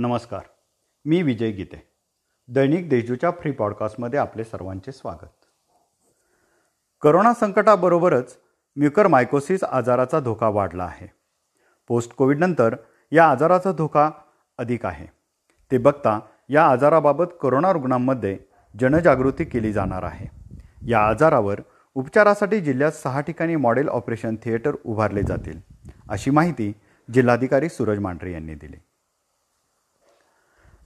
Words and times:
नमस्कार 0.00 0.40
मी 1.04 1.22
विजय 1.22 1.50
गीते. 1.50 1.82
दैनिक 2.48 2.88
देजूच्या 2.88 3.30
फ्री 3.30 3.50
पॉडकास्टमध्ये 3.50 4.18
आपले 4.18 4.44
सर्वांचे 4.44 4.92
स्वागत. 4.92 5.30
करोना 7.02 7.34
संकटाबरोबरच 7.34 8.38
म्युकर 8.76 9.06
मायकोसिस 9.06 9.64
आजाराचा 9.64 10.20
धोका 10.20 10.48
वाढला 10.48 10.84
आहे. 10.84 11.06
पोस्ट 11.88 12.14
कोविडनंतर 12.14 12.76
या 13.12 13.30
आजाराचा 13.30 13.72
धोका 13.72 14.10
अधिक 14.58 14.86
आहे. 14.86 15.06
ते 15.70 15.78
बघता 15.78 16.20
या 16.48 16.66
आजाराबाबत 16.66 17.26
करोना 17.42 17.72
रुग्णांमध्ये 17.72 18.38
जनजागृती 18.80 19.44
केली 19.44 19.72
जाणार 19.72 20.02
आहे. 20.02 20.26
या 20.86 21.00
आजारावर 21.00 21.60
उपचारासाठी 21.94 22.60
जिल्ह्यात 22.60 22.92
सहा 22.92 23.20
ठिकाणी 23.20 23.56
मॉडेल 23.56 23.88
ऑपरेशन 23.88 24.36
थिएटर 24.44 24.76
उभारले 24.84 25.22
जातील 25.22 25.60
अशी 26.08 26.30
माहिती 26.30 26.72
जिल्हाधिकारी 27.14 27.68
सूरज 27.68 27.98
मांढरे 27.98 28.32
यांनी 28.32 28.54
दिली. 28.54 28.76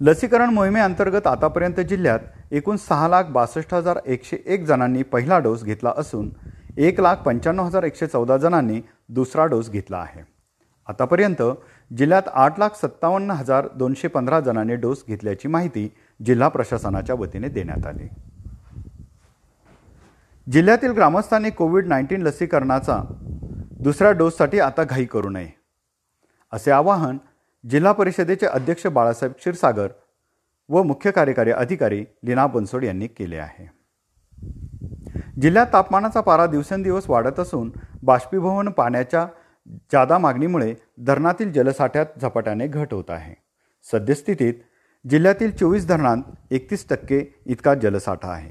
लसीकरण 0.00 0.50
मोहिमेअंतर्गत 0.50 1.26
आतापर्यंत 1.26 1.80
जिल्ह्यात 1.80 2.18
एकूण 2.50 2.76
सहा 2.76 3.08
लाख 3.08 3.24
बासष्ट 3.24 3.74
हजार 3.74 3.98
एकशे 4.06 4.36
एक 4.46 4.64
जणांनी 4.64 5.02
पहिला 5.02 5.38
डोस 5.38 5.64
घेतला 5.64 5.92
असून 5.96 6.30
एक 6.78 7.00
लाख 7.00 7.16
पंच्याण्णव 7.16 7.64
हजार 7.64 7.82
एकशे 7.82 8.06
चौदा 8.06 8.36
जणांनी 8.36 8.80
दुसरा 9.08 9.44
डोस 9.46 9.70
घेतला 9.70 9.98
आहे. 9.98 10.22
आतापर्यंत 10.88 11.42
जिल्ह्यात 11.90 12.28
आठ 12.34 12.58
लाख 12.58 12.76
सत्तावन्न 12.82 13.30
हजार 13.30 13.68
दोनशे 13.74 14.08
पंधरा 14.08 14.40
जणांनी 14.40 14.74
डोस 14.74 15.04
घेतल्याची 15.08 15.48
माहिती 15.48 15.88
जिल्हा 16.26 16.48
प्रशासनाच्या 16.48 17.16
वतीने 17.18 17.48
देण्यात 17.48 17.86
आली. 17.86 18.08
जिल्ह्यातील 20.46 20.92
ग्रामस्थांनी 20.92 21.50
कोविड 21.50 21.86
नाईन्टीन 21.86 22.22
लसीकरणाचा 22.22 23.00
दुसऱ्या 23.80 24.12
डोससाठी 24.12 24.60
आता 24.60 24.84
घाई 24.84 25.04
करू 25.04 25.28
नये 25.28 25.50
असे 26.52 26.70
आवाहन 26.70 27.16
जिल्हा 27.68 27.92
परिषदेचे 27.92 28.46
अध्यक्ष 28.46 28.86
बाळासाहेब 28.86 29.32
क्षीरसागर 29.32 29.88
व 30.68 30.82
मुख्य 30.82 31.10
कार्यकारी 31.10 31.50
अधिकारी 31.50 32.04
लीना 32.24 32.46
बनसोड 32.46 32.84
यांनी 32.84 33.06
केले 33.06 33.36
आहे. 33.36 33.70
जिल्ह्यात 35.40 35.66
तापमानाचा 35.72 36.20
पारा 36.20 36.46
दिवसेंदिवस 36.46 37.04
वाढत 37.08 37.40
असून 37.40 37.72
बाष्पीभवन 38.02 38.68
पाण्याच्या 38.68 39.26
जादा 39.92 40.18
मागणीमुळे 40.18 40.74
धरणातील 40.98 41.52
जलसाठ्यात 41.52 42.06
झपाट्याने 42.22 42.66
घट 42.66 42.94
होत 42.94 43.04
आहे. 43.08 43.34
सद्यस्थितीत 43.92 44.54
जिल्ह्यातील 45.10 45.50
चोवीस 45.50 45.86
धरणांत 45.88 46.22
एकतीस 46.50 46.88
टक्के 46.88 47.42
इतका 47.46 47.74
जलसाठा 47.74 48.28
आहे. 48.28 48.50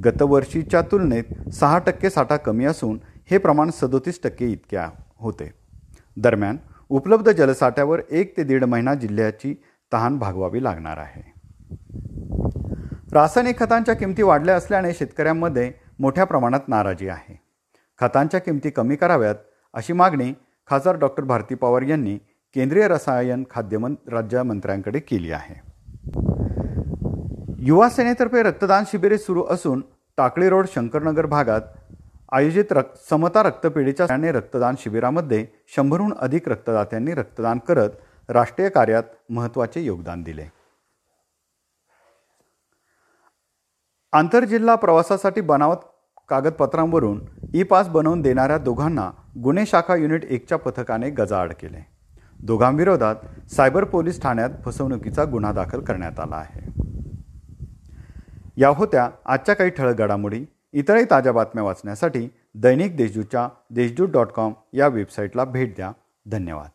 गतवर्षीच्या 0.00 0.82
तुलनेत 0.82 1.50
सहा 1.50 1.78
टक्के 1.78 2.10
साठा 2.10 2.36
कमी 2.36 2.64
असून 2.64 2.98
हे 3.30 3.38
प्रमाण 3.38 3.70
सदोतीस 3.70 4.20
टक्के 4.22 4.46
इतक्या 4.46 4.90
होते. 5.16 5.52
दरम्यान 6.16 6.56
उपलब्ध 6.90 7.30
जलसाठ्यावर 7.30 8.00
एक 8.10 8.36
ते 8.36 8.42
दीड 8.42 8.64
महिना 8.64 8.94
जिल्ह्याची 8.94 9.54
तहान 9.92 10.18
भागवावी 10.18 10.64
लागणार 10.64 10.98
आहे. 10.98 11.22
रासायनिक 13.12 13.58
खतांच्या 13.58 13.94
किमती 13.94 14.22
वाढल्या 14.22 14.56
असल्याने 14.56 14.92
शेतकऱ्यांमध्ये 14.94 15.72
मोठ्या 15.98 16.24
प्रमाणात 16.24 16.68
नाराजी 16.68 17.08
आहे. 17.08 17.40
खतांच्या 18.00 18.40
किमती 18.40 18.70
कमी 18.70 18.96
कराव्यात 18.96 19.34
अशी 19.74 19.92
मागणी 19.92 20.32
खासदार 20.68 20.96
डॉक्टर 20.96 21.24
भारती 21.24 21.54
पवार 21.54 21.82
यांनी 21.82 22.16
केंद्रीय 22.54 22.88
रसायन 22.88 23.44
खाद्यमं 23.50 23.94
राज्यमंत्र्यांकडे 24.08 24.98
केली 24.98 25.30
आहे. 25.30 25.54
युवा 27.58 27.88
सेनेतर्फे 27.88 28.42
रक्तदान 28.42 28.84
शिबिरे 28.86 29.18
सुरू 29.18 29.44
असून 29.44 29.82
टाकळी 30.16 30.48
रोड 30.48 30.66
शंकरनगर 30.74 31.26
भागात 31.26 31.60
आयोजित 32.32 32.64
रक्त 32.70 33.10
समता 33.10 33.42
रक्तपेढीच्या 33.42 34.32
रक्तदान 34.32 34.74
शिबिरामध्ये 34.78 35.46
शंभरहून 35.76 36.12
अधिक 36.18 36.48
रक्तदात्यांनी 36.48 37.14
रक्तदान 37.14 37.58
करत 37.58 37.90
राष्ट्रीय 38.28 38.68
कार्यात 38.68 39.02
महत्त्वाचे 39.30 39.80
योगदान 39.80 40.22
दिले. 40.22 40.44
आंतरजिल्हा 44.12 44.74
प्रवासासाठी 44.74 45.40
बनावट 45.40 45.76
कागदपत्रांवरून 46.28 47.24
ई 47.54 47.62
पास 47.62 47.88
बनवून 47.88 48.20
देणाऱ्या 48.20 48.58
दोघांना 48.58 49.10
गुन्हे 49.38 49.66
शाखा 49.66 49.96
युनिट 49.96 50.24
एकच्या 50.24 50.58
पथकाने 50.58 51.10
गजाआड 51.10 51.52
केले. 51.52 51.86
दोघांविरोधात 52.40 53.50
सायबर 53.50 53.84
पोलीस 53.84 54.22
ठाण्यात 54.22 54.50
फसवणुकीचा 54.64 55.24
गुन्हा 55.24 55.52
दाखल 55.52 55.80
करण्यात 55.80 56.20
आला 56.20 56.36
आहे. 56.36 56.82
या 58.56 58.68
होत्या 58.68 59.10
आजच्या 59.26 59.54
काही 59.54 59.70
ठळक 59.70 59.96
घडामोडी. 59.96 60.44
इतरही 60.72 61.04
ताज्या 61.10 61.32
बातम्या 61.32 61.64
वाचण्यासाठी 61.64 62.28
दैनिक 62.54 62.96
देशदूतच्या 62.96 63.48
देशजूत 63.70 64.08
डॉट 64.08 64.28
कॉम 64.28 64.52
या 64.72 64.88
वेबसाईटला 64.88 65.44
भेट 65.44 65.74
द्या. 65.76 65.92
धन्यवाद. 66.26 66.68